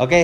Oke, 0.00 0.20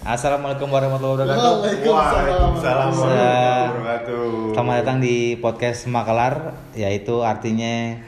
assalamualaikum 0.00 0.72
warahmatullahi 0.72 1.28
wabarakatuh. 1.28 1.52
Waalaikumsalam 1.84 2.88
warahmatullahi 2.88 3.68
wabarakatuh. 3.68 4.24
Selamat 4.56 4.74
datang 4.80 4.98
di 4.98 5.16
podcast 5.36 5.84
Makelar, 5.86 6.34
yaitu 6.72 7.20
artinya 7.20 8.00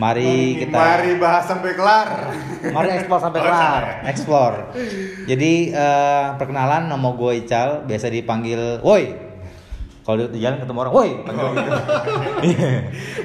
mari 0.00 0.56
kita 0.56 0.72
Mari 0.72 1.20
bahas 1.20 1.44
sampai 1.44 1.76
kelar. 1.76 2.08
mari 2.72 2.88
explore 2.96 3.20
sampai 3.20 3.38
Oh, 3.38 3.44
kelar, 3.44 3.82
explore. 4.08 4.56
Jadi 5.28 5.52
eh, 5.68 6.26
perkenalan 6.40 6.88
nama 6.88 7.08
gue 7.12 7.32
Ical, 7.38 7.84
biasa 7.84 8.08
dipanggil 8.08 8.80
Woi. 8.80 9.31
Kalau 10.02 10.26
di 10.26 10.38
jalan 10.38 10.58
ketemu 10.58 10.78
orang, 10.80 10.92
Woi, 10.92 11.10
panggil 11.22 11.46
gitu. 11.52 11.70
Iya. 12.48 12.70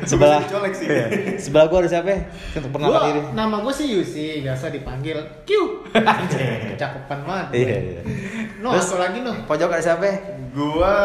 sebelah 0.03 0.39
dicolek 0.39 0.73
sih. 0.73 0.85
iya. 0.85 1.05
Sebelah 1.35 1.65
gue 1.65 1.79
ada 1.79 1.89
siapa? 1.89 2.13
Untuk 2.53 2.69
perkenalan 2.69 2.93
Gua, 2.93 3.07
diri. 3.07 3.21
nama 3.33 3.55
gue 3.59 3.73
sih 3.73 3.87
Yusi, 3.91 4.27
biasa 4.39 4.69
dipanggil 4.69 5.17
Q. 5.41 5.49
Cakepan 6.79 7.19
banget. 7.19 7.45
gue. 7.49 7.57
Iya, 7.59 7.77
iya. 7.79 8.01
No, 8.59 8.71
Terus- 8.71 8.87
satu 8.87 8.97
lagi 8.99 9.19
no. 9.19 9.33
Pojok 9.43 9.69
ada 9.69 9.81
siapa? 9.83 10.05
Gua 10.49 10.95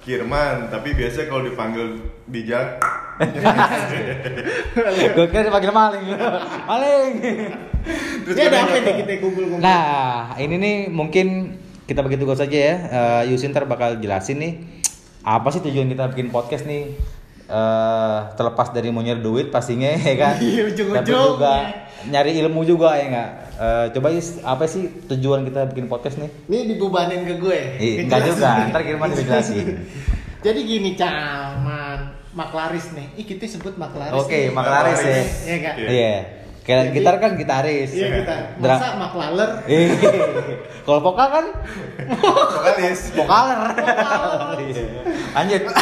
Kirman, 0.00 0.66
tapi 0.66 0.90
biasa 0.92 1.24
kalau 1.24 1.44
dipanggil 1.44 2.00
bijak 2.26 2.80
gue 5.12 5.26
kira 5.28 5.42
dipanggil 5.44 5.70
maling. 5.70 6.04
maling. 6.64 7.12
terus 8.24 8.34
Dia 8.34 8.48
ada 8.48 8.56
kadang- 8.56 8.68
apa 8.70 8.78
nih 8.80 8.94
kita 8.98 9.12
kumpul-kumpul? 9.18 9.60
Nah, 9.60 9.84
ini 10.36 10.54
nih 10.56 10.76
mungkin 10.88 11.26
kita 11.84 12.00
bagi 12.00 12.16
tugas 12.16 12.38
saja 12.38 12.56
ya. 12.56 12.74
Eh, 12.80 13.22
Yusin 13.28 13.50
ntar 13.50 13.66
bakal 13.66 13.98
jelasin 13.98 14.38
nih 14.38 14.52
apa 15.20 15.48
sih 15.52 15.60
tujuan 15.64 15.88
kita 15.92 16.10
bikin 16.12 16.28
podcast 16.32 16.64
nih. 16.64 16.96
Eh, 17.50 18.18
terlepas 18.38 18.70
dari 18.70 18.94
mau 18.94 19.02
nyari 19.02 19.18
duit 19.18 19.50
pastinya 19.50 19.90
ya 20.06 20.14
kan. 20.14 20.34
Iya. 20.38 20.70
Tapi 20.70 21.10
juga 21.10 21.54
nyari 22.06 22.38
ilmu 22.46 22.62
juga 22.62 22.94
ya 22.94 23.06
nggak. 23.10 23.30
Eh, 23.60 23.86
coba 23.98 24.08
Yus, 24.14 24.38
apa 24.40 24.64
sih 24.70 24.86
tujuan 25.10 25.42
kita 25.44 25.66
bikin 25.74 25.90
podcast 25.90 26.16
nih? 26.22 26.30
Ini 26.46 26.58
dibebanin 26.72 27.26
ke 27.26 27.34
gue. 27.42 27.60
Ih, 27.76 27.94
enggak 28.06 28.24
juga, 28.24 28.70
ntar 28.70 28.86
Kirman 28.86 29.10
bisa 29.12 29.24
jelasin. 29.26 29.66
Jadi 30.46 30.60
gini, 30.64 30.96
caman 30.96 32.16
Maklaris 32.32 32.94
nih. 32.96 33.20
Ih, 33.20 33.26
kita 33.28 33.44
sebut 33.50 33.76
Maklaris. 33.76 34.16
Oke, 34.16 34.48
nih. 34.48 34.54
Maklaris 34.54 35.00
ya. 35.02 35.20
Iya 35.20 35.54
enggak? 35.58 35.74
Iya. 35.76 36.16
Iya. 36.60 36.62
Kayak 36.62 36.82
Jadi- 36.82 36.94
gitar 36.94 37.14
kan 37.16 37.30
gitaris. 37.34 37.90
Iya 37.90 38.08
kita. 38.16 38.34
Dra- 38.56 38.76
Masa 38.76 38.88
Maklaler? 38.94 39.50
Ih, 39.72 39.88
Kalau 40.82 41.00
vokal 41.00 41.28
kan 41.30 41.46
vokalis. 42.14 43.00
vokaler. 43.12 43.58
Iya. 44.60 44.84
Lanjut. 45.32 45.62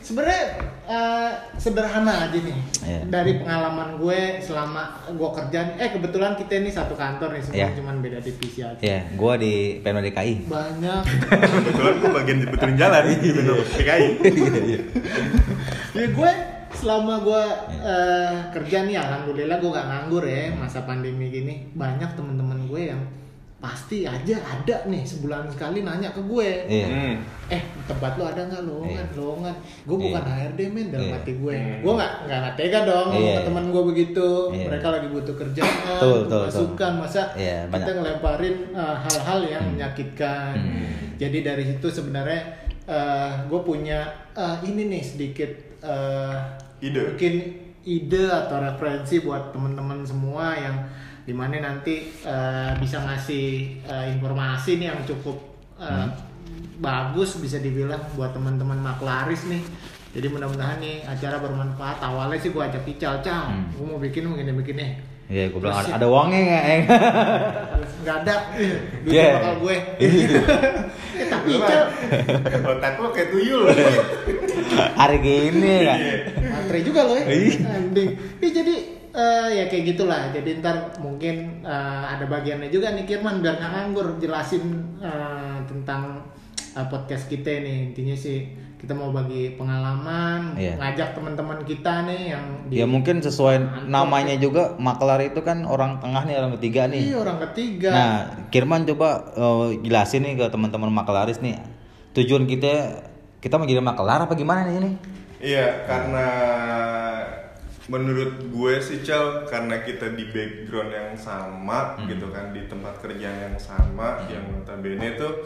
Sebenarnya 0.00 0.42
eh, 0.86 1.30
sederhana 1.56 2.24
aja 2.24 2.38
nih. 2.38 2.56
Iya. 2.80 3.00
Dari 3.06 3.32
pengalaman 3.38 3.96
gue 3.96 4.20
selama 4.40 4.82
gue 5.06 5.30
kerja, 5.34 5.76
eh 5.76 5.90
kebetulan 5.90 6.32
kita 6.34 6.52
ini 6.58 6.70
satu 6.70 6.94
kantor 6.94 7.28
nih, 7.30 7.42
semua 7.42 7.56
Iya. 7.58 7.68
cuman 7.74 7.94
beda 7.98 8.18
divisi 8.18 8.60
aja. 8.62 8.80
Ya, 8.80 9.04
gua 9.12 9.36
di 9.36 9.52
Pemda 9.78 10.00
DKI. 10.00 10.48
Banyak 10.48 11.02
Kebetulan 11.04 11.94
gua 11.98 12.10
bagian 12.14 12.38
betulin 12.46 12.76
jalan 12.76 13.02
di 13.10 13.28
PKI. 13.74 14.08
ya 15.90 16.06
gue 16.08 16.32
selama 16.78 17.14
gue 17.20 17.42
eh, 17.82 18.34
kerja 18.54 18.86
nih 18.86 18.96
alhamdulillah 18.96 19.58
gue 19.58 19.70
gak 19.70 19.88
nganggur 19.88 20.22
ya 20.22 20.54
masa 20.54 20.82
pandemi 20.82 21.26
gini 21.28 21.66
banyak 21.74 22.14
temen-temen 22.14 22.66
gue 22.66 22.82
yang 22.88 23.02
pasti 23.58 24.06
aja 24.06 24.38
ada 24.38 24.86
nih 24.86 25.02
sebulan 25.02 25.50
sekali 25.50 25.82
nanya 25.82 26.14
ke 26.14 26.22
gue 26.22 26.46
Iya. 26.70 26.86
Hmm. 26.86 27.14
eh 27.50 27.58
tempat 27.90 28.14
lo 28.14 28.30
ada 28.30 28.46
nggak 28.46 28.62
lowongan 28.62 29.02
Iya. 29.02 29.18
lowongan 29.18 29.54
gue 29.82 29.96
bukan 29.98 30.22
Iya. 30.22 30.34
HRD 30.38 30.60
men 30.70 30.86
dalam 30.94 31.06
Iya. 31.10 31.14
hati 31.18 31.32
gue 31.34 31.54
Hmm. 31.58 31.78
gue 31.82 31.92
nggak 31.98 32.12
nggak 32.30 32.54
tega 32.54 32.80
dong 32.86 33.08
Iya. 33.10 33.34
ke 33.34 33.40
teman 33.50 33.64
gue 33.74 33.82
begitu 33.82 34.28
Iya. 34.54 34.66
mereka 34.70 34.86
lagi 34.94 35.08
butuh 35.10 35.34
kerjaan 35.34 35.74
butuh 35.98 36.40
masukan 36.46 36.92
masa 36.94 37.22
Iya, 37.34 37.58
kita 37.66 37.90
ngelemparin 37.98 38.56
eh, 38.70 38.96
hal-hal 39.02 39.40
yang 39.42 39.64
Hmm. 39.66 39.72
menyakitkan 39.74 40.52
Hmm. 40.54 40.90
jadi 41.18 41.38
dari 41.42 41.64
situ 41.66 41.86
sebenarnya 41.90 42.42
gue 43.44 43.60
punya 43.60 44.06
eh, 44.32 44.56
ini 44.62 44.86
nih 44.86 45.02
sedikit 45.02 45.50
eh, 45.82 46.36
Ide. 46.78 47.02
mungkin 47.12 47.34
ide 47.82 48.24
atau 48.28 48.60
referensi 48.60 49.18
buat 49.18 49.50
teman-teman 49.50 50.04
semua 50.04 50.52
yang 50.54 50.76
di 51.24 51.32
mana 51.32 51.60
nanti 51.60 52.08
eh, 52.24 52.72
bisa 52.76 53.00
ngasih 53.00 53.46
eh, 53.82 54.06
informasi 54.12 54.76
nih 54.76 54.92
yang 54.92 55.00
cukup 55.04 55.36
eh, 55.76 56.06
bagus 56.78 57.36
bisa 57.36 57.58
dibilang 57.58 58.00
buat 58.14 58.32
teman-teman 58.32 58.78
maklaris 58.78 59.44
nih 59.46 59.60
jadi 60.08 60.26
mudah-mudahan 60.28 60.80
nih 60.80 61.04
acara 61.04 61.36
bermanfaat 61.36 62.00
awalnya 62.00 62.38
sih 62.40 62.50
gua 62.50 62.66
ajak 62.66 62.86
Ical 62.86 63.20
Cal 63.20 63.44
Hmm. 63.50 63.68
gua 63.76 63.86
mau 63.92 64.00
bikin 64.00 64.24
begini 64.24 64.52
begini 64.54 64.86
Iya, 65.28 65.52
gua 65.52 65.60
bilang 65.60 65.76
ada, 65.76 65.90
ada 66.00 66.06
uangnya 66.08 66.40
nggak? 66.40 66.64
eh? 68.08 68.10
nggak 68.10 68.18
ada 68.24 68.34
duitnya 69.04 69.20
Yeah. 69.20 69.32
bakal 69.36 69.54
gue 69.60 69.76
Iya. 70.00 70.28
Eh, 71.18 71.26
tapi 71.26 71.50
Ical 71.50 71.82
Otak 72.62 72.94
lo 73.02 73.10
kayak 73.10 73.34
tuyul. 73.34 73.66
Hari 74.94 75.18
gini 75.18 75.82
ya. 75.82 75.96
Matre 76.46 76.78
juga 76.86 77.10
loh 77.10 77.18
ya. 77.18 77.26
Iya. 77.26 77.58
Ih, 78.38 78.50
jadi 78.54 78.74
eh, 79.10 79.46
ya 79.58 79.64
kayak 79.66 79.84
gitulah. 79.94 80.30
Jadi 80.30 80.62
ntar 80.62 80.94
mungkin 81.02 81.66
eh, 81.66 82.04
ada 82.06 82.22
bagiannya 82.22 82.70
juga 82.70 82.94
nih 82.94 83.02
Kirman 83.02 83.42
biar 83.42 83.58
nggak 83.58 83.72
nganggur 83.74 84.22
jelasin 84.22 84.62
eh, 85.02 85.58
tentang 85.66 86.22
eh, 86.78 86.86
podcast 86.86 87.26
kita 87.26 87.50
nih. 87.66 87.90
Intinya 87.90 88.14
sih 88.14 88.46
kita 88.78 88.94
mau 88.94 89.10
bagi 89.10 89.58
pengalaman, 89.58 90.54
Iya. 90.54 90.78
ngajak 90.78 91.12
teman-teman 91.12 91.58
kita 91.62 92.06
nih 92.06 92.22
yang 92.30 92.44
di 92.64 92.78
Ya 92.78 92.86
mungkin 92.86 93.18
sesuai 93.18 93.56
Kantor. 93.58 93.90
namanya 93.90 94.34
juga 94.36 94.78
maklar 94.78 95.18
itu 95.20 95.42
kan 95.42 95.62
orang 95.62 95.98
tengah 95.98 96.22
nih 96.22 96.38
orang 96.38 96.54
ketiga 96.54 96.86
nih. 96.86 97.02
Iya, 97.04 97.16
orang 97.18 97.38
ketiga. 97.42 97.90
Nah, 97.90 98.14
Kirman 98.48 98.86
coba 98.86 99.08
eh, 99.34 99.82
jelasin 99.82 100.22
nih 100.22 100.34
ke 100.36 100.46
teman-teman 100.46 100.88
maklaris 100.88 101.38
nih. 101.38 101.58
Tujuan 102.12 102.46
kita 102.46 103.02
kita 103.38 103.54
mau 103.54 103.66
jadi 103.66 103.78
maklar 103.80 104.22
apa 104.22 104.34
gimana 104.34 104.62
nih 104.64 104.76
ini? 104.76 104.90
Iya, 105.38 105.82
karena 105.84 106.26
menurut 107.88 108.46
gue 108.46 108.74
sih 108.78 109.00
Cal, 109.00 109.42
karena 109.44 109.80
kita 109.80 110.12
di 110.12 110.28
background 110.28 110.92
yang 110.92 111.10
sama 111.14 111.96
Hmm. 111.96 112.04
gitu 112.06 112.28
kan, 112.28 112.52
di 112.52 112.62
tempat 112.64 113.00
kerjaan 113.00 113.48
yang 113.48 113.56
sama, 113.56 114.22
yang 114.28 114.44
notabene 114.46 115.16
tuh 115.16 115.40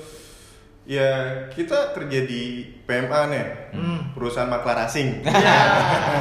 ya 0.84 1.10
kita 1.48 1.92
kerja 1.92 2.18
di 2.22 2.42
PMA 2.82 3.20
nih, 3.28 3.46
Hmm. 3.70 4.00
perusahaan 4.12 4.46
maklar 4.46 4.84
asing. 4.84 5.20
Iya, 5.22 5.56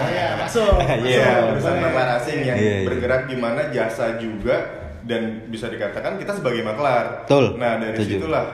iya, 0.08 0.28
masuk. 0.38 0.74
Iya, 1.04 1.30
perusahaan 1.50 1.82
maklar 1.82 2.10
asing 2.18 2.40
yang 2.42 2.56
Iya, 2.56 2.74
iya. 2.78 2.86
bergerak 2.86 3.22
di 3.26 3.36
mana 3.36 3.68
jasa 3.70 4.16
juga 4.16 4.58
dan 5.02 5.50
bisa 5.50 5.66
dikatakan 5.66 6.16
kita 6.16 6.34
sebagai 6.34 6.62
maklar. 6.62 7.26
Betul, 7.26 7.58
Nah 7.58 7.78
dari 7.78 7.98
setuju. 7.98 8.22
situlah 8.22 8.46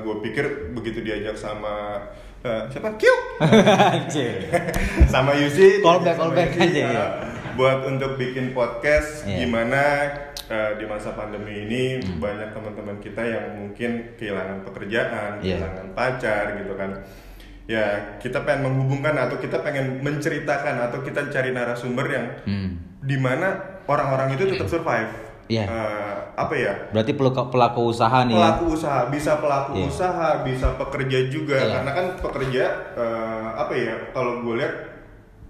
gue 0.00 0.16
pikir 0.22 0.44
begitu 0.72 0.98
diajak 1.00 1.36
sama 1.36 2.08
eh, 2.40 2.62
siapa 2.66 2.96
Q 2.96 3.04
sama 5.06 5.36
Yusi 5.36 5.80
Callback, 5.80 6.16
sama 6.16 6.20
callback 6.24 6.50
Yusi, 6.50 6.64
aja, 6.72 6.80
uh, 6.80 6.88
ya. 6.90 7.06
buat 7.52 7.78
untuk 7.84 8.16
bikin 8.16 8.52
podcast 8.52 9.24
Iya. 9.24 9.44
gimana 9.44 9.82
uh, 10.50 10.72
di 10.74 10.84
masa 10.84 11.14
pandemi 11.14 11.64
ini 11.64 11.82
Hmm. 11.98 12.18
banyak 12.18 12.50
teman-teman 12.50 12.98
kita 12.98 13.22
yang 13.22 13.44
mungkin 13.56 13.90
kehilangan 14.14 14.58
pekerjaan 14.62 15.38
Iya. 15.38 15.56
kehilangan 15.56 15.88
pacar 15.92 16.44
gitu 16.56 16.74
kan 16.74 16.90
ya 17.64 17.84
kita 18.18 18.42
pengen 18.42 18.66
menghubungkan 18.66 19.14
atau 19.16 19.38
kita 19.38 19.62
pengen 19.62 20.02
menceritakan 20.02 20.82
atau 20.82 21.00
kita 21.00 21.30
cari 21.30 21.50
narasumber 21.50 22.06
yang 22.06 22.26
Hmm. 22.42 22.70
di 23.00 23.14
mana 23.14 23.54
orang-orang 23.86 24.34
itu 24.34 24.44
tetap 24.48 24.66
survive 24.66 25.10
Iya. 25.46 25.66
Uh, 25.66 26.18
apa 26.36 26.54
ya 26.54 26.74
Berarti 26.90 27.10
pelaku, 27.12 27.50
pelaku 27.50 27.80
usaha 27.86 28.22
nih 28.22 28.32
ya. 28.32 28.54
pelaku 28.54 28.64
usaha 28.70 29.00
bisa 29.06 29.32
pelaku 29.36 29.72
Iya. 29.76 29.86
usaha 29.86 30.28
bisa 30.40 30.68
pekerja 30.74 31.18
juga 31.26 31.58
Iya. 31.58 31.70
karena 31.74 31.90
kan 31.90 32.06
pekerja 32.16 32.64
eh, 32.94 33.48
apa 33.56 33.72
ya 33.74 33.94
kalau 34.10 34.40
gue 34.40 34.54
lihat 34.56 34.74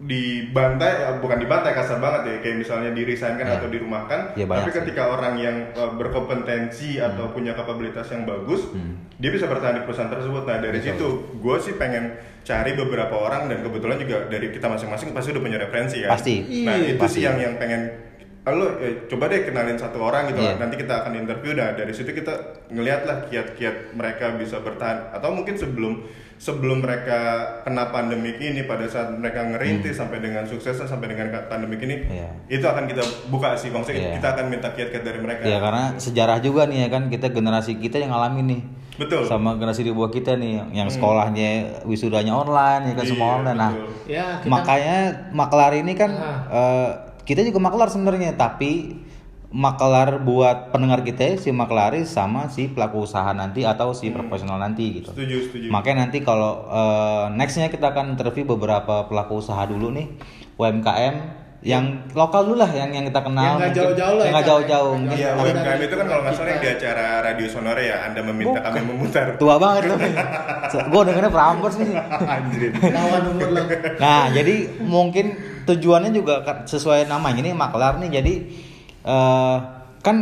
dibantai 0.01 0.93
eh, 1.03 1.17
bukan 1.19 1.37
dibantai 1.37 1.73
kasar 1.73 1.99
banget 1.99 2.21
ya 2.25 2.37
kayak 2.41 2.57
misalnya 2.59 2.91
dirisainkan 2.91 3.45
Iya. 3.45 3.57
atau 3.57 3.69
dirumahkan 3.69 4.21
banyak 4.35 4.49
tapi 4.49 4.71
sih. 4.71 4.77
ketika 4.81 5.03
orang 5.11 5.35
yang 5.37 5.57
eh, 5.71 5.93
berkompetensi 5.93 6.91
atau 6.97 7.29
punya 7.29 7.53
kapabilitas 7.53 8.09
yang 8.09 8.25
bagus 8.25 8.65
Hmm. 8.71 8.97
dia 9.15 9.29
bisa 9.29 9.45
bertahan 9.45 9.77
di 9.77 9.85
perusahaan 9.85 10.09
tersebut 10.09 10.43
nah 10.43 10.57
dari 10.57 10.79
Betul. 10.79 10.89
situ 10.91 11.09
gue 11.37 11.57
sih 11.61 11.75
pengen 11.75 12.17
cari 12.41 12.73
beberapa 12.73 13.13
orang 13.15 13.47
dan 13.47 13.61
kebetulan 13.61 13.97
juga 13.97 14.25
dari 14.27 14.49
kita 14.49 14.67
masing-masing 14.67 15.13
pasti 15.13 15.29
udah 15.31 15.43
punya 15.43 15.59
referensi 15.59 16.01
kan 16.01 16.11
Pasti. 16.11 16.35
nah 16.65 16.75
Iya, 16.75 16.89
itu 16.91 16.99
pasti. 16.99 17.15
sih 17.15 17.23
yang 17.23 17.37
yang 17.37 17.55
pengen 17.57 17.83
lo 18.43 18.67
eh, 18.77 19.05
coba 19.07 19.29
deh 19.29 19.45
kenalin 19.45 19.77
satu 19.77 20.01
orang 20.01 20.27
gitu 20.27 20.41
Iya. 20.41 20.57
lah. 20.57 20.65
nanti 20.65 20.75
kita 20.77 20.95
akan 20.99 21.13
interview 21.15 21.53
nah 21.53 21.71
dari 21.71 21.93
situ 21.93 22.09
kita 22.11 22.33
ngeliat 22.69 23.05
lah 23.05 23.17
kiat-kiat 23.23 23.93
mereka 23.93 24.33
bisa 24.35 24.59
bertahan 24.59 25.13
atau 25.13 25.29
mungkin 25.31 25.55
sebelum 25.55 26.03
sebelum 26.35 26.81
mereka 26.81 27.21
kena 27.63 27.93
pandemik 27.93 28.41
ini 28.41 28.65
pada 28.65 28.89
saat 28.89 29.13
mereka 29.13 29.45
ngerintis 29.45 29.93
sampai 29.93 30.19
dengan 30.19 30.43
suksesnya 30.43 30.89
sampai 30.89 31.13
dengan 31.13 31.29
pandemik 31.45 31.79
ini 31.79 31.97
Hmm. 32.01 32.17
Iya. 32.17 32.29
itu 32.51 32.65
akan 32.65 32.85
kita 32.87 33.03
buka 33.29 33.53
sih 33.55 33.69
maksudnya 33.69 34.09
Iya. 34.09 34.13
kita 34.17 34.29
akan 34.33 34.45
minta 34.49 34.69
kiat-kiat 34.71 35.05
dari 35.05 35.21
mereka 35.21 35.45
Ya 35.45 35.61
karena 35.61 35.85
sejarah 35.95 36.41
juga 36.41 36.65
nih 36.65 36.79
ya 36.79 36.89
kan 36.89 37.03
kita 37.07 37.29
generasi 37.29 37.77
kita 37.77 37.99
yang 37.99 38.11
ngalamin 38.11 38.47
nih. 38.49 38.63
Betul. 38.97 39.25
Sama 39.25 39.55
generasi 39.55 39.81
di 39.83 39.93
bawah 39.93 40.09
kita 40.09 40.35
nih 40.35 40.51
yang- 40.57 40.73
yang 40.75 40.89
sekolahnya 40.89 41.49
wisudanya 41.85 42.33
online 42.35 42.83
ya 42.87 42.95
kan 42.95 43.05
semua 43.07 43.27
Iya, 43.27 43.37
online. 43.39 43.59
Nah. 43.59 43.73
Ya, 44.07 44.27
kita 44.39 44.49
makanya 44.49 44.97
maklar 45.31 45.73
ini 45.75 45.93
kan 45.95 46.11
Ah. 46.11 46.41
eh, 46.51 46.91
kita 47.31 47.47
juga 47.47 47.63
maklar 47.63 47.87
sebenarnya 47.87 48.35
tapi 48.35 48.99
makelar 49.51 50.23
buat 50.23 50.71
pendengar 50.71 51.03
kita 51.03 51.35
si 51.35 51.51
makelaris 51.51 52.07
sama 52.07 52.47
si 52.47 52.71
pelaku 52.71 53.03
usaha 53.03 53.31
nanti 53.31 53.63
atau 53.63 53.91
si 53.91 54.11
profesional 54.11 54.59
nanti 54.59 55.03
gitu. 55.03 55.11
Setuju, 55.11 55.37
setuju. 55.51 55.67
Makanya 55.71 56.07
nanti 56.07 56.23
kalau 56.23 56.67
eh, 56.67 57.25
nextnya 57.35 57.67
kita 57.67 57.91
akan 57.91 58.15
interview 58.15 58.47
beberapa 58.47 59.07
pelaku 59.07 59.43
usaha 59.43 59.63
dulu 59.67 59.91
nih 59.91 60.07
UMKM 60.55 61.15
yang 61.61 62.09
lokal 62.17 62.49
dulu 62.49 62.63
lah 62.63 62.71
yang 62.73 62.89
yang 62.89 63.05
kita 63.05 63.21
kenal. 63.21 63.45
Yang 63.45 63.61
nggak 63.61 63.75
jauh-jauh 63.75 64.15
lah 64.17 64.25
Yang 64.25 64.25
ya, 64.25 64.31
nggak 64.33 64.41
Kak. 64.41 64.51
jauh-jauh. 64.55 64.91
Yang 64.91 65.01
mungkin 65.03 65.19
Iya, 65.19 65.29
Jauh 65.29 65.45
UMKM 65.45 65.81
itu 65.83 65.95
kan 65.99 66.07
kalau 66.09 66.23
nggak 66.25 66.35
salah 66.39 66.51
yang 66.51 66.63
di 66.63 66.71
acara 66.71 67.07
Radio 67.21 67.47
Sonore 67.51 67.83
ya, 67.85 67.97
Anda 68.07 68.21
meminta 68.25 68.59
kami 68.63 68.81
memutar. 68.87 69.27
tua 69.37 69.55
banget 69.59 69.83
loh. 69.91 69.99
Gue 70.95 71.03
dengernya 71.11 71.33
Prambors 71.35 71.77
nih. 71.77 71.91
Anjir. 72.23 72.71
Umur. 72.71 73.51
Nah, 73.99 74.31
jadi 74.33 74.55
mungkin 74.81 75.27
tujuannya 75.71 76.11
juga 76.11 76.43
kan 76.43 76.67
sesuai 76.67 77.07
namanya 77.07 77.47
nih 77.47 77.55
maklar 77.55 78.03
nih. 78.03 78.11
Jadi 78.19 78.35
eh, 79.07 79.57
kan 80.03 80.17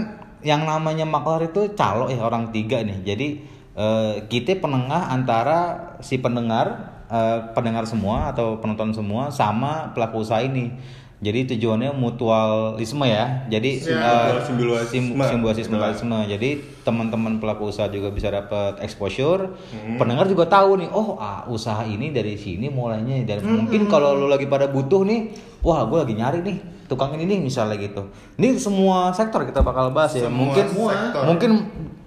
yang 0.45 0.63
namanya 0.69 1.03
maklar 1.09 1.49
itu 1.49 1.73
calo 1.75 2.13
ya 2.13 2.21
orang 2.23 2.53
tiga 2.53 2.85
nih. 2.85 2.99
Jadi 3.03 3.29
eh, 3.75 4.15
kita 4.29 4.61
penengah 4.61 5.09
antara 5.09 5.59
si 6.05 6.21
pendengar 6.21 7.01
eh, 7.09 7.39
pendengar 7.57 7.89
semua 7.89 8.31
atau 8.31 8.61
penonton 8.61 8.93
semua 8.93 9.33
sama 9.33 9.91
pelaku 9.97 10.23
usaha 10.23 10.45
ini. 10.45 10.77
Jadi 11.19 11.51
tujuannya 11.51 11.91
mutualisme 11.93 13.03
ya. 13.03 13.43
Jadi 13.49 13.83
Ya. 13.83 13.99
eh, 14.31 14.39
sim- 14.41 14.55
simbiosis. 14.55 15.27
simbiosis 15.27 15.67
mutualisme. 15.67 16.15
Jadi 16.25 16.49
teman-teman 16.81 17.37
pelaku 17.37 17.69
usaha 17.69 17.87
juga 17.87 18.09
bisa 18.09 18.29
dapat 18.29 18.79
exposure. 18.79 19.51
Hmm. 19.69 19.99
Pendengar 19.99 20.25
juga 20.25 20.47
tahu 20.47 20.79
nih, 20.79 20.89
oh 20.89 21.19
ah, 21.19 21.43
usaha 21.47 21.83
ini 21.83 22.11
dari 22.11 22.35
sini 22.35 22.69
mulainya 22.69 23.27
dan 23.27 23.39
Hmm. 23.41 23.55
mungkin 23.61 23.87
kalau 23.87 24.15
lu 24.15 24.27
lagi 24.27 24.47
pada 24.47 24.67
butuh 24.67 25.03
nih, 25.03 25.35
wah 25.61 25.83
gue 25.85 25.99
lagi 25.99 26.15
nyari 26.15 26.39
nih 26.41 26.57
tukang 26.87 27.13
ini 27.13 27.27
nih 27.27 27.39
misalnya 27.43 27.75
gitu. 27.77 28.07
Ini 28.37 28.55
semua 28.57 29.11
sektor 29.11 29.43
kita 29.43 29.61
bakal 29.61 29.91
bahas 29.91 30.15
ya. 30.15 30.25
Semua 30.25 30.49
mungkin 30.49 30.67
sektor. 30.71 31.23
mungkin 31.27 31.51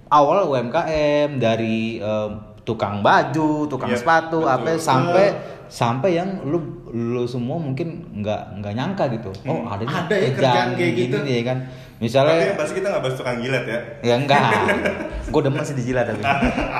awal 0.08 0.44
UMKM 0.46 1.36
dari 1.36 1.96
eh, 1.98 2.28
tukang 2.62 3.00
baju, 3.00 3.66
tukang 3.66 3.90
Iya, 3.90 3.98
sepatu, 3.98 4.38
betul. 4.40 4.54
apa 4.54 4.70
sampai 4.76 5.26
sampai 5.66 6.10
yang 6.14 6.28
lu 6.44 6.58
lu 6.88 7.24
semua 7.24 7.56
mungkin 7.56 7.88
nggak 8.14 8.60
nggak 8.60 8.72
nyangka 8.72 9.04
gitu. 9.10 9.30
Oh, 9.44 9.64
ada 9.64 9.80
nih 9.80 9.96
Ada 9.96 10.14
ya 10.14 10.28
kerjaan 10.30 10.68
kayak 10.72 10.92
gitu. 10.94 11.16
gini 11.18 11.32
ya 11.32 11.44
kan. 11.44 11.58
Tapi 11.62 12.00
Misalnya 12.02 12.34
yang 12.44 12.58
pasti 12.58 12.74
kita 12.76 12.86
nggak 12.88 13.02
bahas 13.02 13.14
tukang 13.14 13.38
jilat 13.38 13.64
ya. 13.64 13.78
Ya 14.02 14.14
enggak. 14.16 14.42
gue 15.32 15.40
demen 15.40 15.62
sih 15.62 15.72
dijilat 15.72 16.04
tapi. 16.04 16.22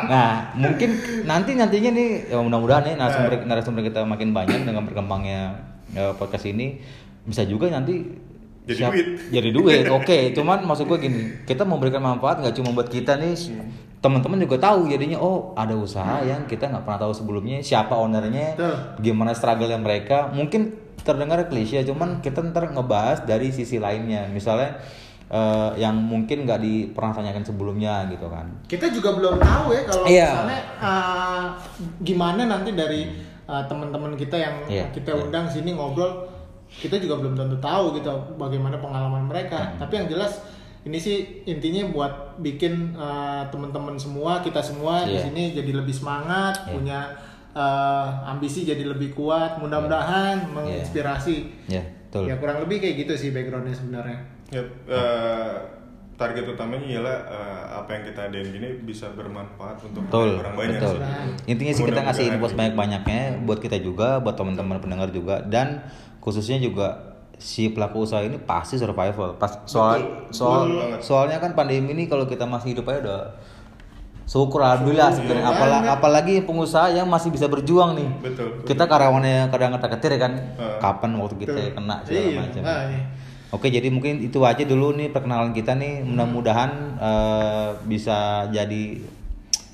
Nah, 0.05 0.51
mungkin 0.53 0.91
nanti 1.25 1.55
nantinya 1.55 1.91
nih 1.91 2.09
ya 2.27 2.39
mudah-mudahan 2.39 2.83
nih 2.85 2.95
narasumber 2.95 3.33
narasumber 3.43 3.83
kita 3.83 4.03
makin 4.03 4.31
banyak 4.31 4.63
dengan 4.63 4.83
berkembangnya 4.83 5.57
ya, 5.91 6.11
podcast 6.13 6.45
ini 6.45 6.83
bisa 7.23 7.43
juga 7.43 7.71
nanti 7.71 8.03
Jadi 8.63 8.77
siap- 8.77 8.93
duit. 8.93 9.07
Jadi 9.31 9.49
duit. 9.51 9.85
Oke, 9.89 10.19
cuman 10.31 10.63
maksud 10.63 10.87
gue 10.87 10.99
gini, 11.01 11.23
kita 11.43 11.63
memberikan 11.63 11.99
manfaat 11.99 12.39
nggak 12.39 12.55
cuma 12.55 12.71
buat 12.73 12.87
kita 12.87 13.15
nih 13.17 13.35
teman-teman 14.03 14.43
juga 14.43 14.59
tahu 14.59 14.91
jadinya 14.91 15.17
oh 15.17 15.55
ada 15.55 15.79
usaha 15.79 16.27
yang 16.27 16.43
kita 16.45 16.67
nggak 16.67 16.83
pernah 16.83 17.01
tahu 17.01 17.15
sebelumnya 17.15 17.63
siapa 17.63 17.95
ownernya 17.95 18.59
Betul. 18.59 18.75
gimana 18.99 19.31
struggle 19.31 19.71
yang 19.71 19.87
mereka 19.87 20.27
mungkin 20.35 20.75
terdengar 21.01 21.39
klise 21.47 21.87
cuman 21.87 22.19
kita 22.19 22.43
ntar 22.51 22.67
ngebahas 22.69 23.23
dari 23.23 23.55
sisi 23.55 23.79
lainnya 23.79 24.27
misalnya 24.27 24.75
eh, 25.31 25.71
yang 25.79 25.95
mungkin 25.95 26.43
nggak 26.43 26.59
di 26.59 26.91
pernah 26.91 27.15
tanyakan 27.15 27.47
sebelumnya 27.47 28.11
gitu 28.11 28.27
kan 28.27 28.51
Kita 28.67 28.91
juga 28.91 29.15
belum 29.15 29.39
tahu 29.39 29.67
ya 29.71 29.83
kalau 29.87 30.05
Iya. 30.05 30.29
misalnya 30.35 30.63
uh, 30.83 31.45
gimana 32.03 32.43
nanti 32.51 32.71
dari 32.75 33.01
uh, 33.47 33.63
teman-teman 33.67 34.15
kita 34.15 34.35
yang 34.35 34.55
Iya, 34.67 34.91
kita 34.91 35.15
iya. 35.15 35.23
undang 35.23 35.47
sini 35.47 35.75
ngobrol, 35.75 36.27
kita 36.69 36.99
juga 36.99 37.23
belum 37.23 37.35
tentu 37.35 37.57
tahu 37.59 37.95
gitu 37.97 38.11
bagaimana 38.35 38.79
pengalaman 38.79 39.27
mereka. 39.27 39.75
Hmm. 39.75 39.79
Tapi 39.79 39.93
yang 39.95 40.07
jelas 40.11 40.43
ini 40.83 40.99
sih 40.99 41.17
intinya 41.45 41.87
buat 41.89 42.13
bikin 42.39 42.91
uh, 42.93 43.47
teman-teman 43.49 43.95
semua 43.95 44.41
kita 44.41 44.59
semua 44.59 45.03
di 45.03 45.15
Iya. 45.15 45.23
sini 45.25 45.43
jadi 45.53 45.73
lebih 45.73 45.95
semangat, 45.95 46.59
Iya. 46.61 46.73
punya 46.73 47.01
uh, 47.53 48.07
ambisi 48.27 48.63
jadi 48.63 48.83
lebih 48.83 49.13
kuat. 49.13 49.57
Mudah-mudahan 49.57 50.43
menginspirasi. 50.49 51.69
ya 51.69 51.83
betul 52.09 52.27
Ya 52.27 52.35
kurang 52.37 52.61
lebih 52.61 52.79
kayak 52.79 52.97
gitu 53.01 53.15
sih 53.17 53.29
backgroundnya 53.31 53.73
sebenarnya. 53.73 54.19
Yap, 54.51 54.69
eh, 54.85 55.55
target 56.13 56.45
utamanya 56.47 56.85
ialah 56.85 57.17
eh, 57.25 57.63
apa 57.75 57.89
yang 57.91 58.03
kita 58.05 58.21
adain 58.29 58.49
gini 58.49 58.69
bisa 58.83 59.09
bermanfaat 59.11 59.81
untuk 59.83 60.05
betul 60.05 60.37
orang 60.37 60.55
banyak 60.55 60.77
betul 60.77 60.97
sih. 60.99 61.49
intinya 61.49 61.73
sih 61.73 61.85
kita 61.85 62.01
ngasih 62.01 62.25
info 62.29 62.47
sebanyak 62.47 62.75
banyaknya 62.75 63.21
buat 63.43 63.59
kita 63.59 63.81
juga 63.81 64.21
buat 64.21 64.37
teman-teman 64.37 64.77
pendengar 64.79 65.09
juga 65.09 65.41
dan 65.43 65.83
khususnya 66.19 66.61
juga 66.61 67.12
si 67.43 67.75
pelaku 67.75 68.07
usaha 68.07 68.23
ini 68.23 68.39
pasti 68.39 68.79
survival 68.79 69.35
pas 69.35 69.59
soal 69.67 69.99
Betul, 69.99 70.31
soal 70.31 70.63
soalnya 71.03 71.43
kan 71.43 71.59
pandemi 71.59 71.91
ini 71.91 72.07
kalau 72.07 72.23
kita 72.23 72.47
masih 72.47 72.79
hidup 72.79 72.87
aja 72.87 72.99
udah 73.03 73.21
syukur 74.23 74.63
alhamdulillah 74.63 75.11
sebenarnya 75.11 75.45
apalagi 75.45 75.83
Banget. 75.83 75.99
apalagi 75.99 76.35
pengusaha 76.47 76.87
yang 76.95 77.11
masih 77.11 77.35
bisa 77.35 77.51
berjuang 77.51 77.99
nih 77.99 78.09
Betul, 78.23 78.47
betul. 78.55 78.67
kita 78.71 78.85
karyawannya 78.87 79.51
kadang 79.51 79.75
kata 79.75 79.89
ketir 79.99 80.13
kan 80.17 80.33
Heeh. 80.55 80.79
kapan 80.79 81.11
waktu 81.19 81.35
kita 81.43 81.59
Betul. 81.59 81.75
kena 81.75 81.97
segala 82.07 82.23
Iya, 82.23 82.39
macam 82.39 82.63
makanya. 82.63 83.03
Oke, 83.53 83.69
jadi 83.69 83.85
mungkin 83.93 84.25
itu 84.25 84.41
aja 84.41 84.65
dulu 84.65 84.97
nih 84.97 85.13
perkenalan 85.13 85.53
kita 85.53 85.77
nih. 85.77 86.01
Mudah-mudahan 86.09 86.71
eh, 86.97 87.69
bisa 87.85 88.49
jadi 88.49 88.97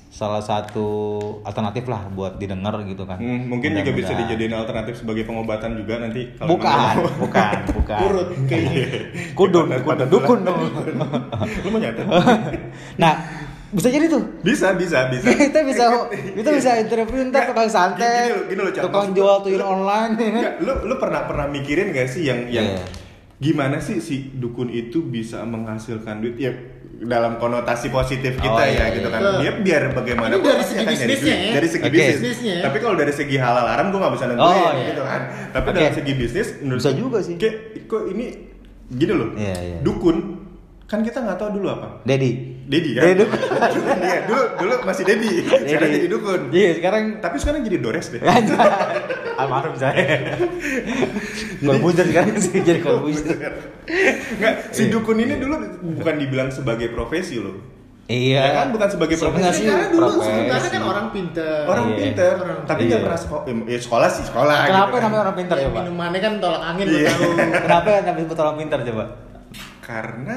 salah 0.09 0.41
satu 0.41 0.87
alternatif 1.45 1.85
lah 1.85 2.09
buat 2.09 2.41
didengar 2.41 2.73
gitu 2.83 3.05
kan. 3.05 3.21
Hmm, 3.21 3.45
mungkin 3.45 3.77
juga 3.77 3.93
bisa 3.93 4.17
dijadiin 4.17 4.51
alternatif 4.51 4.97
sebagai 4.97 5.21
pengobatan 5.23 5.77
juga 5.77 6.01
nanti 6.01 6.33
kalau 6.33 6.57
Bukan, 6.57 6.95
bukan, 7.21 7.55
bukan. 7.77 7.99
Urut 8.09 8.29
kayaknya. 8.49 8.85
Kudun, 9.37 9.69
kudun, 9.69 10.09
dukun 10.09 10.39
dong. 10.41 10.65
Lu 11.63 11.69
mau 11.69 11.77
nyatet? 11.77 12.09
nah, 12.97 13.13
bisa 13.69 13.85
jadi 13.85 14.09
tuh. 14.09 14.23
bisa, 14.41 14.73
bisa, 14.73 15.13
bisa. 15.13 15.29
kita 15.29 15.61
bisa 15.61 15.85
kita 16.09 16.49
bisa 16.57 16.69
interview 16.81 17.21
ntar 17.29 17.45
tukang 17.45 17.69
santet, 17.69 18.33
Gini 18.33 18.49
gini 18.49 18.61
loh, 18.65 18.73
Cak. 18.73 18.83
tukang 18.89 19.07
jual 19.13 19.45
tuyul 19.45 19.61
online. 19.61 20.17
Enggak, 20.17 20.53
lu 20.57 20.73
lu 20.89 20.95
pernah 20.97 21.29
pernah 21.29 21.45
mikirin 21.45 21.93
gak 21.93 22.09
sih 22.09 22.25
yang 22.25 22.49
yang 22.49 22.65
Iya. 22.65 22.81
gimana 23.37 23.77
sih 23.77 24.01
si 24.01 24.33
dukun 24.33 24.67
itu 24.67 25.05
bisa 25.05 25.45
menghasilkan 25.45 26.17
duit 26.19 26.35
ya 26.35 26.49
dalam 27.01 27.35
konotasi 27.35 27.87
positif 27.89 28.35
kita 28.35 28.51
Oh, 28.51 28.59
ya 28.59 28.69
iya, 28.69 28.85
gitu 28.91 29.07
iya. 29.07 29.13
kan 29.13 29.21
dia 29.37 29.51
biar 29.57 29.83
bagaimana 29.93 30.29
Ini 30.29 30.37
pun 30.37 30.47
dari 30.49 30.63
segi 30.63 30.77
nyari 30.77 30.91
bisnisnya 30.91 31.15
duit. 31.29 31.39
ya. 31.41 31.53
dari 31.53 31.67
segi 31.67 31.87
bisnis 31.89 32.17
Bisnisnya 32.17 32.53
ya. 32.53 32.63
tapi 32.63 32.77
kalau 32.79 32.95
dari 32.95 33.13
segi 33.13 33.35
halal 33.35 33.65
haram 33.65 33.85
gue 33.87 33.99
nggak 33.99 34.13
bisa 34.13 34.25
nentuin 34.25 34.47
Oh, 34.57 34.71
iya. 34.73 34.85
gitu 34.89 35.01
kan 35.01 35.21
tapi 35.49 35.67
Oke. 35.69 35.77
dari 35.77 35.93
segi 35.93 36.13
bisnis 36.13 36.47
menurut 36.59 36.79
Bisa 36.79 36.91
juga 36.93 37.17
sih. 37.19 37.35
kayak 37.35 37.55
kok 37.85 38.03
ini 38.05 38.25
gini 38.89 39.13
loh 39.13 39.29
Iya, 39.33 39.55
iya. 39.55 39.77
dukun 39.79 40.17
kan 40.89 40.99
kita 40.99 41.21
nggak 41.21 41.37
tahu 41.37 41.53
dulu 41.53 41.69
apa 41.69 42.01
Dedi. 42.01 42.57
Dedi 42.65 42.89
kan 42.91 43.03
Dedi 43.05 43.21
dukun. 43.21 43.39
Iya. 44.01 44.19
dulu 44.25 44.43
dulu 44.57 44.73
masih 44.83 45.03
Dedi 45.03 45.29
sekarang 45.45 45.89
jadi 45.91 46.07
dukun 46.07 46.41
Iya, 46.49 46.69
sekarang 46.75 47.03
tapi 47.19 47.37
sekarang 47.37 47.61
jadi 47.61 47.77
Dores 47.77 48.07
deh 48.09 48.21
Almarhum 49.39 49.71
saya. 49.73 50.35
Kolbuzer 51.59 52.05
sekarang 52.05 52.35
sih 52.37 52.59
jadi 52.59 52.79
kolbuzer. 52.79 53.51
Nggak, 54.35 54.53
si 54.69 54.87
dukun 54.87 55.15
ini 55.17 55.37
dulu 55.37 55.55
bukan 55.95 56.15
dibilang 56.17 56.49
sebagai 56.49 56.89
profesi 56.89 57.39
loh. 57.39 57.55
Iya. 58.03 58.41
Ya 58.41 58.51
kan, 58.53 58.67
bukan 58.73 58.89
sebagai 58.89 59.15
profesi. 59.15 59.63
Karena 59.63 59.87
dulu 59.87 60.11
profesi. 60.11 60.27
sebenarnya 60.27 60.69
kan 60.69 60.83
orang 60.83 61.07
pinter. 61.13 61.61
Orang 61.63 61.85
Iya. 61.87 61.95
pinter, 61.95 62.33
Orang 62.35 62.57
tapi 62.65 62.81
Iya. 62.81 62.89
nggak 62.89 63.01
pernah 63.05 63.19
sekolah. 63.21 63.43
Ya, 63.63 63.77
sekolah 63.79 64.09
sih 64.09 64.23
sekolah. 64.25 64.57
Kenapa 64.65 64.83
gitu 64.83 64.91
kan. 64.91 65.03
namanya 65.05 65.21
orang 65.23 65.35
pintar 65.37 65.55
Ya, 65.55 65.63
coba? 65.63 65.79
minumannya 65.79 66.19
kan 66.19 66.33
tolak 66.41 66.61
angin 66.65 66.85
Iya. 66.89 67.07
tahu. 67.07 67.29
Kenapa 67.63 67.87
namanya 68.01 68.35
orang 68.35 68.57
pintar 68.57 68.79
coba? 68.83 69.03
Karena 69.79 70.35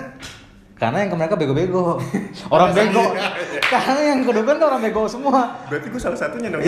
Karena 0.82 1.06
yang 1.06 1.14
ke 1.14 1.16
mereka 1.16 1.34
bego-bego. 1.38 2.02
Orang 2.50 2.74
bego. 2.74 3.14
Karena 3.62 4.00
yang 4.02 4.26
kedukun 4.26 4.58
tuh 4.58 4.66
orang 4.66 4.82
bego 4.82 5.06
semua. 5.06 5.62
berarti 5.70 5.86
gue 5.86 6.00
salah 6.02 6.18
satunya 6.18 6.50
dong. 6.50 6.58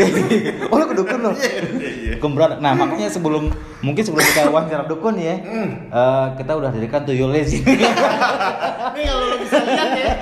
oh 0.70 0.76
lu 0.78 0.86
kedukun 0.86 1.18
loh. 1.18 1.34
Iya, 1.34 1.58
iya. 1.82 2.14
Kemberan. 2.22 2.62
Nah 2.62 2.78
makanya 2.78 3.10
sebelum 3.10 3.50
mungkin 3.82 4.02
sebelum 4.06 4.22
kita 4.22 4.46
wawancara 4.46 4.86
dukun 4.92 5.18
ya, 5.18 5.34
Hmm. 5.42 5.90
eh, 5.90 6.26
kita 6.38 6.54
udah 6.54 6.70
dirikan 6.70 7.02
tuyulnya 7.02 7.42
sini. 7.50 7.74
Ini 7.74 9.02
kalau 9.02 9.24
lu 9.26 9.36
bisa 9.42 9.58
lihat 9.66 9.90
ya. 9.98 10.12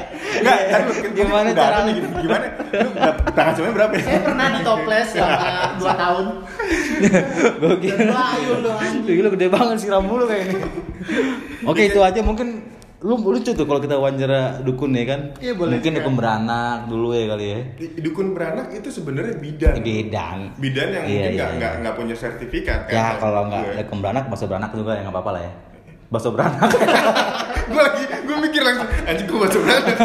Enggak, 0.41 0.59
kan 0.65 0.83
Gimana 1.13 1.49
caranya? 1.53 1.91
nih, 1.93 1.95
Gimana? 2.01 2.47
Lu 2.73 3.31
tangan 3.37 3.53
semuanya 3.53 3.75
berapa 3.77 3.93
ya? 3.93 4.05
Saya 4.09 4.21
pernah 4.25 4.47
di 4.49 4.61
toples 4.65 5.07
selama 5.13 5.45
2 5.77 6.01
tahun. 6.01 6.25
Gue 7.61 7.75
kira. 7.77 8.25
Tuyul 9.05 9.21
lu 9.21 9.29
gede 9.37 9.47
banget 9.53 9.77
sih 9.77 9.89
rambut 9.93 10.17
lu 10.17 10.25
kayak 10.25 10.49
ini. 10.49 10.57
Oke 11.71 11.93
itu 11.93 12.01
aja 12.01 12.25
mungkin 12.25 12.72
lu 13.03 13.19
lucu 13.19 13.51
tuh 13.51 13.67
kalau 13.67 13.83
kita 13.83 13.99
wawancara 13.99 14.63
dukun 14.63 14.95
ya 14.95 15.05
kan. 15.05 15.21
Iya, 15.43 15.53
boleh 15.55 15.77
Mungkin 15.77 15.91
juga. 15.91 15.99
dukun 16.03 16.15
beranak 16.15 16.79
dulu 16.87 17.09
ya 17.11 17.25
kali 17.29 17.47
ya. 17.47 17.59
Dukun 17.99 18.27
beranak 18.31 18.67
itu 18.71 18.89
sebenarnya 18.89 19.35
bidan. 19.37 19.75
Bidang. 19.83 20.39
Bidan 20.57 20.89
yang 20.89 21.05
Iya, 21.05 21.19
mungkin 21.19 21.33
iya, 21.35 21.47
nggak 21.59 21.73
iya. 21.75 21.81
nggak 21.83 21.95
punya 21.99 22.15
sertifikat 22.15 22.81
kan. 22.87 22.95
Ya 22.95 23.07
kalau 23.19 23.51
nggak 23.51 23.63
Gue. 23.67 23.75
dukun 23.83 23.99
beranak, 24.01 24.25
bakso 24.31 24.47
beranak 24.47 24.71
juga 24.71 24.95
ya 24.95 25.03
nggak 25.03 25.15
apa-apa 25.15 25.31
lah 25.35 25.43
ya. 25.43 25.53
Bakso 26.09 26.29
beranak. 26.31 26.71
gue 27.73 27.83
lagi 27.83 28.03
gue 28.07 28.37
mikir 28.39 28.61
langsung 28.63 28.89
anjing 29.03 29.27
gue 29.27 29.39
masuk 29.39 29.61
beranak. 29.61 29.97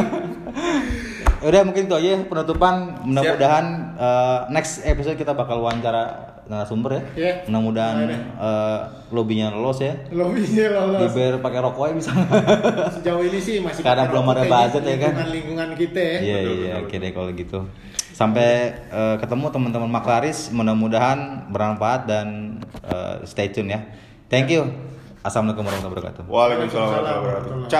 Udah 1.37 1.61
mungkin 1.61 1.83
itu 1.85 1.93
aja 1.93 2.09
ya 2.11 2.17
penutupan. 2.25 2.75
Mudah-mudahan 3.05 3.65
eh, 3.93 4.39
next 4.49 4.81
episode 4.83 5.15
kita 5.15 5.37
bakal 5.37 5.61
wawancara 5.61 6.33
narasumber 6.47 6.91
ya. 6.95 7.01
Iya. 7.13 7.33
Mudah-mudahan 7.47 7.95
Boleh 7.99 8.09
deh. 8.09 8.19
eh, 8.19 8.79
lobbynya 9.11 9.47
lolos 9.51 9.79
ya. 9.79 9.93
Lobbynya 10.11 10.65
lolos. 10.73 10.99
Dibayar 11.07 11.35
pakai 11.39 11.59
rokoknya 11.63 11.93
bisa. 11.99 12.11
Sejauh 12.99 13.23
ini 13.23 13.39
sih 13.39 13.55
masih 13.59 13.83
Karena 13.83 14.07
belum 14.07 14.25
ada 14.31 14.43
rokok 14.43 14.51
budget 14.51 14.83
ya 14.83 14.95
kan? 14.97 15.13
Lingkungan 15.13 15.29
lingkungan 15.31 15.69
kita 15.75 15.99
ya. 15.99 16.17
Iya 16.19 16.37
iya 16.39 16.73
betul, 16.81 16.83
oke 16.87 16.95
deh 16.99 17.11
kalau 17.13 17.29
gitu. 17.35 17.59
Sampai 18.11 18.49
eh, 18.89 19.15
ketemu 19.21 19.45
teman-teman 19.53 19.91
Maklaris, 19.93 20.49
mudah-mudahan 20.49 21.51
bermanfaat 21.53 22.09
dan 22.09 22.57
eh, 22.87 23.21
stay 23.27 23.53
tune 23.53 23.69
ya. 23.69 23.79
Thank 24.27 24.49
you. 24.51 24.67
Assalamualaikum 25.21 25.67
warahmatullahi 25.67 25.99
wabarakatuh. 25.99 26.23
Waalaikumsalam 26.31 26.83
warahmatullahi 26.87 27.17
wabarakatuh. 27.19 27.51
Ciao. 27.67 27.75